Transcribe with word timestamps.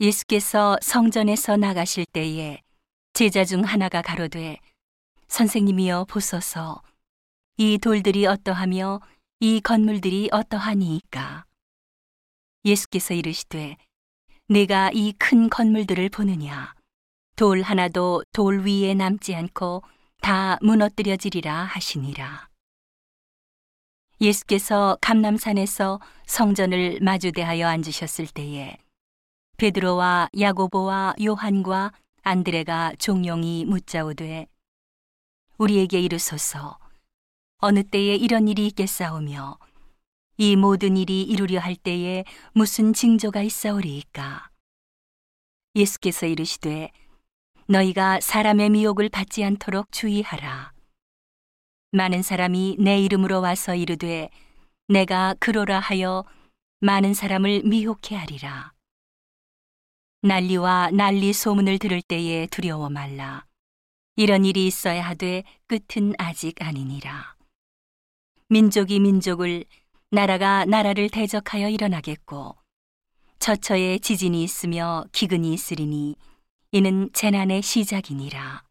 예수께서 0.00 0.76
성전에서 0.82 1.56
나가실 1.56 2.04
때에 2.06 2.60
제자 3.14 3.44
중 3.44 3.62
하나가 3.62 4.02
가로되 4.02 4.58
선생님이여 5.28 6.04
보소서. 6.04 6.82
이 7.56 7.78
돌들이 7.78 8.26
어떠하며 8.26 9.00
이 9.40 9.60
건물들이 9.60 10.28
어떠하니이까? 10.30 11.46
예수께서 12.64 13.14
이르시되 13.14 13.76
내가 14.48 14.90
이 14.92 15.14
큰 15.18 15.48
건물들을 15.48 16.10
보느냐? 16.10 16.74
돌 17.36 17.62
하나도 17.62 18.22
돌 18.32 18.66
위에 18.66 18.92
남지 18.94 19.34
않고 19.34 19.82
다 20.20 20.58
무너뜨려지리라 20.60 21.64
하시니라. 21.64 22.48
예수께서 24.20 24.96
감남산에서 25.00 26.00
성전을 26.26 27.00
마주대하여 27.00 27.66
앉으셨을 27.66 28.26
때에 28.26 28.76
베드로와 29.56 30.28
야고보와 30.38 31.14
요한과 31.24 31.92
안드레가 32.22 32.92
종용이 32.98 33.64
묻자오되 33.64 34.46
우리에게 35.56 36.00
이르소서 36.00 36.78
어느 37.58 37.82
때에 37.82 38.16
이런 38.16 38.48
일이 38.48 38.66
있겠사오며 38.66 39.58
이 40.36 40.56
모든 40.56 40.98
일이 40.98 41.22
이루려 41.22 41.58
할 41.58 41.74
때에 41.74 42.24
무슨 42.52 42.92
징조가 42.92 43.40
있사오리이까? 43.40 44.50
예수께서 45.74 46.26
이르시되 46.26 46.90
너희가 47.66 48.20
사람의 48.20 48.68
미혹을 48.70 49.08
받지 49.08 49.42
않도록 49.42 49.90
주의하라. 49.90 50.72
많은 51.92 52.22
사람이 52.22 52.76
내 52.78 53.00
이름으로 53.00 53.40
와서 53.40 53.74
이르되 53.74 54.28
내가 54.88 55.34
그로라 55.40 55.80
하여 55.80 56.24
많은 56.80 57.14
사람을 57.14 57.62
미혹해 57.64 58.14
하리라 58.14 58.75
난리와 60.22 60.90
난리 60.92 61.32
소문을 61.32 61.78
들을 61.78 62.02
때에 62.02 62.46
두려워 62.46 62.88
말라. 62.88 63.44
이런 64.16 64.44
일이 64.44 64.66
있어야 64.66 65.04
하되 65.06 65.44
끝은 65.66 66.14
아직 66.18 66.60
아니니라. 66.62 67.36
민족이 68.48 68.98
민족을, 69.00 69.64
나라가 70.10 70.64
나라를 70.64 71.10
대적하여 71.10 71.68
일어나겠고, 71.68 72.56
처처에 73.38 73.98
지진이 73.98 74.42
있으며 74.42 75.04
기근이 75.12 75.52
있으리니, 75.52 76.16
이는 76.72 77.10
재난의 77.12 77.62
시작이니라. 77.62 78.64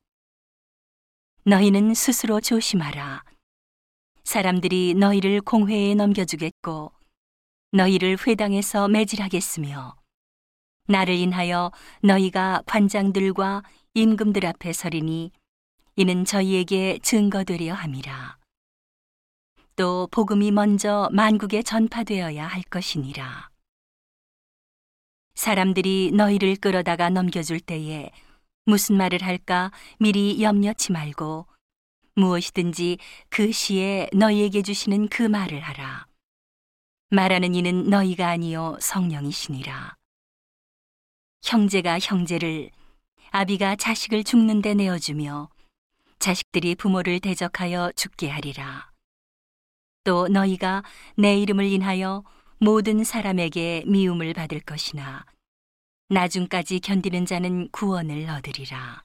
너희는 1.44 1.94
스스로 1.94 2.42
조심하라. 2.42 3.24
사람들이 4.24 4.96
너희를 4.96 5.42
공회에 5.42 5.94
넘겨주겠고, 5.94 6.92
너희를 7.72 8.18
회당에서 8.26 8.88
매질하겠으며, 8.88 9.96
나를 10.88 11.16
인하여 11.16 11.72
너희가 12.02 12.62
관장들과 12.66 13.64
임금들 13.94 14.46
앞에 14.46 14.72
서리니 14.72 15.32
이는 15.96 16.26
저희에게 16.26 17.00
증거되려 17.02 17.74
함이라. 17.74 18.38
또 19.76 20.08
복음이 20.12 20.52
먼저 20.52 21.10
만국에 21.12 21.64
전파되어야 21.64 22.46
할 22.46 22.62
것이니라. 22.64 23.50
사람들이 25.34 26.12
너희를 26.14 26.56
끌어다가 26.56 27.10
넘겨줄 27.10 27.60
때에 27.60 28.12
무슨 28.66 28.98
말을 28.98 29.22
할까 29.24 29.72
미리 30.00 30.42
염려치 30.42 30.92
말고 30.92 31.48
무엇이든지 32.16 32.98
그 33.30 33.52
시에 33.52 34.10
너희에게 34.14 34.62
주시는 34.62 35.10
그 35.10 35.24
말을 35.24 35.60
하라. 35.60 36.08
말하는 37.10 37.54
이는 37.56 37.90
너희가 37.90 38.30
아니요 38.30 38.78
성령이시니라. 38.80 39.96
형제가 41.46 42.00
형제를 42.00 42.72
아비가 43.30 43.76
자식을 43.76 44.24
죽는 44.24 44.64
데 44.64 44.74
내어주며 44.74 45.50
자식들이 46.18 46.74
부모를 46.74 47.20
대적하여 47.20 47.92
죽게 47.96 48.30
하리라. 48.30 48.90
또 50.04 50.28
너희가 50.28 50.84
내 51.16 51.38
이름을 51.38 51.66
인하여 51.66 52.24
모든 52.60 53.04
사람에게 53.04 53.84
미움을 53.86 54.34
받을 54.34 54.60
것이나 54.60 55.24
나중까지 56.10 56.80
견디는 56.80 57.28
자는 57.28 57.70
구원을 57.70 58.28
얻으리라. 58.28 59.04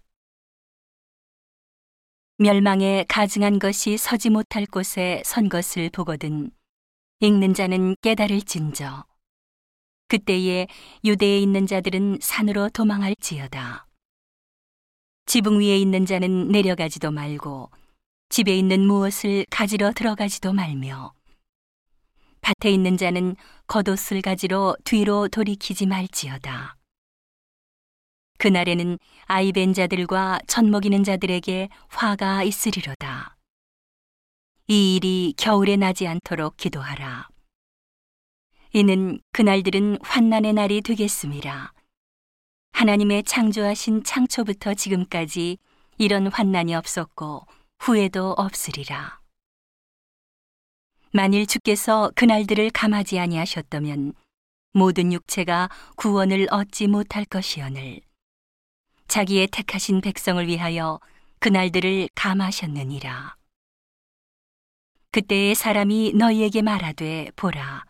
멸망에 2.38 3.04
가증한 3.06 3.58
것이 3.58 3.98
서지 3.98 4.30
못할 4.30 4.64
곳에 4.64 5.22
선 5.26 5.50
것을 5.50 5.90
보거든 5.90 6.50
읽는 7.20 7.52
자는 7.52 7.96
깨달을 8.00 8.40
진저 8.40 9.09
그때에 10.10 10.66
유대에 11.04 11.38
있는 11.38 11.68
자들은 11.68 12.18
산으로 12.20 12.68
도망할지어다. 12.70 13.86
지붕 15.26 15.60
위에 15.60 15.78
있는 15.78 16.04
자는 16.04 16.48
내려가지도 16.48 17.12
말고 17.12 17.70
집에 18.28 18.56
있는 18.58 18.80
무엇을 18.80 19.46
가지러 19.50 19.92
들어가지도 19.92 20.52
말며 20.52 21.12
밭에 22.40 22.72
있는 22.72 22.96
자는 22.96 23.36
겉옷을 23.68 24.20
가지러 24.20 24.74
뒤로 24.82 25.28
돌이키지 25.28 25.86
말지어다. 25.86 26.76
그날에는 28.38 28.98
아이벤 29.26 29.74
자들과 29.74 30.40
젖 30.48 30.64
먹이는 30.64 31.04
자들에게 31.04 31.68
화가 31.88 32.42
있으리로다. 32.42 33.36
이 34.66 34.96
일이 34.96 35.34
겨울에 35.36 35.76
나지 35.76 36.08
않도록 36.08 36.56
기도하라. 36.56 37.29
이는 38.72 39.20
그날들은 39.32 39.98
환난의 40.00 40.52
날이 40.52 40.80
되겠습니다. 40.80 41.72
하나님의 42.72 43.24
창조하신 43.24 44.04
창초부터 44.04 44.74
지금까지 44.74 45.58
이런 45.98 46.28
환난이 46.28 46.76
없었고 46.76 47.46
후에도 47.80 48.30
없으리라. 48.38 49.18
만일 51.12 51.46
주께서 51.46 52.12
그날들을 52.14 52.70
감하지 52.70 53.18
아니하셨다면 53.18 54.14
모든 54.72 55.12
육체가 55.12 55.68
구원을 55.96 56.46
얻지 56.52 56.86
못할 56.86 57.24
것이오늘 57.24 58.00
자기의 59.08 59.48
택하신 59.48 60.00
백성을 60.00 60.46
위하여 60.46 61.00
그날들을 61.40 62.08
감하셨느니라. 62.14 63.34
그때의 65.10 65.56
사람이 65.56 66.12
너희에게 66.14 66.62
말하되 66.62 67.32
보라 67.34 67.89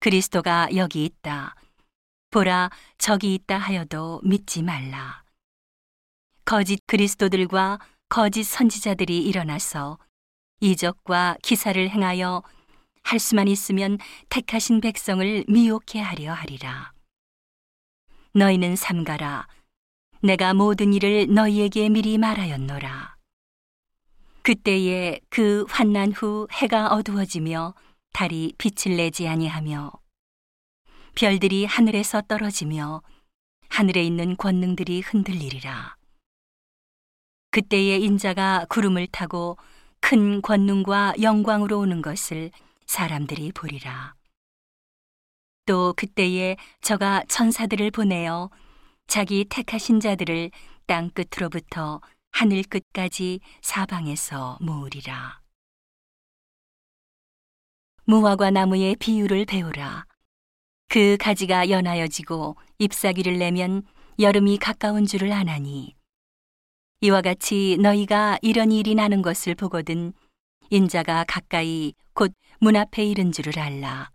그리스도가 0.00 0.68
여기 0.76 1.04
있다. 1.04 1.54
보라, 2.30 2.70
저기 2.96 3.34
있다 3.34 3.58
하여도 3.58 4.20
믿지 4.24 4.62
말라. 4.62 5.22
거짓 6.46 6.80
그리스도들과 6.86 7.78
거짓 8.08 8.44
선지자들이 8.44 9.22
일어나서 9.22 9.98
이적과 10.60 11.36
기사를 11.42 11.90
행하여 11.90 12.42
할 13.02 13.18
수만 13.18 13.46
있으면 13.46 13.98
택하신 14.30 14.80
백성을 14.80 15.44
미혹해 15.46 16.00
하려 16.00 16.32
하리라. 16.32 16.92
너희는 18.32 18.76
삼가라. 18.76 19.48
내가 20.22 20.54
모든 20.54 20.94
일을 20.94 21.26
너희에게 21.32 21.90
미리 21.90 22.16
말하였노라. 22.16 23.16
그때에 24.42 25.20
그 25.28 25.66
환난 25.68 26.12
후 26.12 26.48
해가 26.52 26.88
어두워지며 26.88 27.74
달이 28.12 28.54
빛을 28.58 28.96
내지 28.96 29.28
아니하며 29.28 29.92
별들이 31.14 31.64
하늘에서 31.64 32.22
떨어지며 32.22 33.02
하늘에 33.68 34.02
있는 34.04 34.36
권능들이 34.36 35.00
흔들리리라. 35.00 35.96
그때에 37.50 37.98
인자가 37.98 38.66
구름을 38.68 39.06
타고 39.08 39.56
큰 40.00 40.40
권능과 40.40 41.14
영광으로 41.20 41.78
오는 41.78 42.00
것을 42.02 42.50
사람들이 42.86 43.52
보리라. 43.52 44.14
또 45.66 45.92
그때에 45.96 46.56
저가 46.80 47.24
천사들을 47.28 47.90
보내어 47.90 48.50
자기 49.06 49.44
택하신 49.44 50.00
자들을 50.00 50.50
땅 50.86 51.10
끝으로부터 51.10 52.00
하늘 52.32 52.62
끝까지 52.62 53.40
사방에서 53.60 54.58
모으리라. 54.60 55.39
무화과 58.10 58.50
나무의 58.50 58.96
비유를 58.96 59.44
배우라. 59.44 60.04
그 60.88 61.16
가지가 61.20 61.70
연하여지고 61.70 62.56
잎사귀를 62.80 63.38
내면 63.38 63.84
여름이 64.18 64.58
가까운 64.58 65.06
줄을 65.06 65.30
아나니 65.32 65.94
이와 67.02 67.20
같이 67.22 67.78
너희가 67.80 68.40
이런 68.42 68.72
일이 68.72 68.96
나는 68.96 69.22
것을 69.22 69.54
보거든 69.54 70.12
인자가 70.70 71.24
가까이 71.28 71.94
곧 72.12 72.34
문 72.58 72.74
앞에 72.74 73.04
이른 73.04 73.30
줄을 73.30 73.60
알라. 73.60 74.10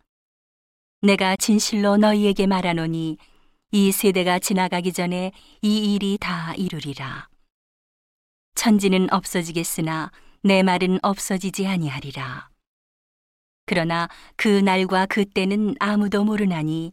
내가 1.01 1.37
진실로 1.37 1.95
너희에게 1.95 2.47
말하노니 2.47 3.17
이 3.71 3.91
세대가 3.93 4.39
지나가기 4.39 4.91
전에 4.91 5.31
이 5.61 5.95
일이 5.95 6.17
다 6.19 6.53
이루리라. 6.55 7.29
천지는 8.55 9.07
없어지겠으나 9.13 10.11
내 10.43 10.63
말은 10.63 10.99
없어지지 11.01 11.65
아니하리라. 11.65 12.49
그러나 13.65 14.07
그 14.35 14.47
날과 14.47 15.07
그 15.07 15.25
때는 15.25 15.75
아무도 15.79 16.23
모르나니 16.23 16.91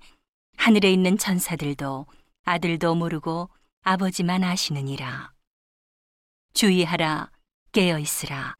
하늘에 0.57 0.93
있는 0.93 1.19
천사들도 1.19 2.07
아들도 2.45 2.95
모르고 2.95 3.51
아버지만 3.83 4.45
아시느니라. 4.45 5.33
주의하라, 6.55 7.31
깨어 7.73 7.99
있으라. 7.99 8.55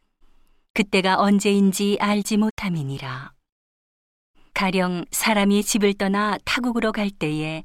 그때가 0.75 1.21
언제인지 1.21 1.99
알지 2.01 2.39
못함이니라. 2.39 3.33
가령 4.55 5.05
사람이 5.11 5.63
집을 5.63 5.95
떠나 5.95 6.39
타국으로 6.45 6.93
갈 6.93 7.11
때에 7.11 7.63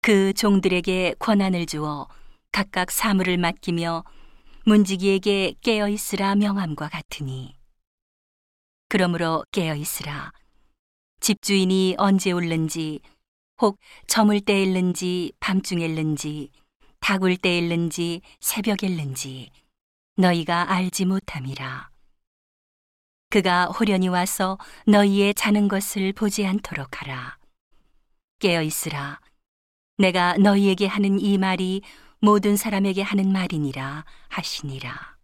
그 0.00 0.32
종들에게 0.32 1.14
권한을 1.18 1.66
주어 1.66 2.08
각각 2.50 2.90
사물을 2.90 3.38
맡기며 3.38 4.04
문지기에게 4.64 5.54
깨어 5.60 5.88
있으라 5.88 6.34
명함과 6.34 6.88
같으니 6.88 7.54
그러므로 8.92 9.42
깨어 9.52 9.74
있으라. 9.74 10.32
집주인이 11.20 11.94
언제 11.96 12.30
올는지 12.30 13.00
혹 13.62 13.78
저물 14.06 14.42
때 14.42 14.62
일는지 14.62 15.32
밤중에 15.40 15.82
일는지 15.82 16.50
다굴 17.00 17.38
때 17.38 17.56
일는지 17.56 18.20
새벽에 18.40 18.88
일는지 18.88 19.50
너희가 20.18 20.70
알지 20.70 21.06
못함이라. 21.06 21.88
그가 23.30 23.68
호련히 23.68 24.08
와서 24.08 24.58
너희의 24.86 25.32
자는 25.36 25.68
것을 25.68 26.12
보지 26.12 26.46
않도록 26.46 27.00
하라. 27.00 27.38
깨어 28.40 28.60
있으라. 28.60 29.20
내가 29.96 30.36
너희에게 30.36 30.86
하는 30.86 31.18
이 31.18 31.38
말이 31.38 31.80
모든 32.20 32.58
사람에게 32.58 33.00
하는 33.00 33.32
말이니라 33.32 34.04
하시니라. 34.28 35.16